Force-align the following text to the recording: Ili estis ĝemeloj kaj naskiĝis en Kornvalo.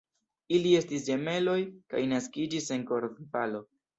Ili 0.59 0.71
estis 0.77 1.03
ĝemeloj 1.09 1.57
kaj 1.93 2.03
naskiĝis 2.13 2.73
en 2.77 2.89
Kornvalo. 2.93 3.63